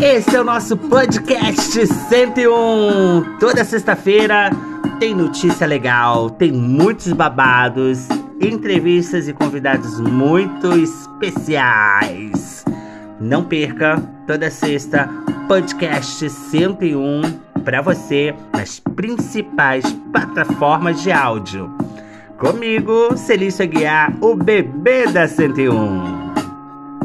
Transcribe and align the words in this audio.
Esse 0.00 0.36
é 0.36 0.40
o 0.40 0.44
nosso 0.44 0.76
podcast 0.76 1.86
101. 1.86 3.38
Toda 3.38 3.64
sexta-feira 3.64 4.50
tem 4.98 5.14
notícia 5.14 5.66
legal, 5.66 6.30
tem 6.30 6.52
muitos 6.52 7.12
babados, 7.12 8.08
entrevistas 8.40 9.28
e 9.28 9.32
convidados 9.32 10.00
muito 10.00 10.72
especiais. 10.72 12.64
Não 13.20 13.44
perca 13.44 14.02
toda 14.26 14.50
sexta 14.50 15.08
podcast 15.48 16.28
101 16.28 17.22
para 17.64 17.80
você 17.80 18.34
nas 18.52 18.80
principais 18.80 19.84
plataformas 20.12 21.02
de 21.02 21.12
áudio. 21.12 21.72
Comigo, 22.38 23.16
Celício 23.16 23.62
Aguiar, 23.62 24.12
o 24.20 24.34
bebê 24.34 25.06
da 25.06 25.26
101. 25.26 26.23